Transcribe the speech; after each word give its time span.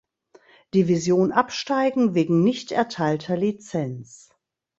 Division 0.73 1.31
absteigen 1.31 2.15
wegen 2.15 2.41
nicht 2.43 2.71
erteilter 2.71 3.37
Lizenz. 3.37 4.31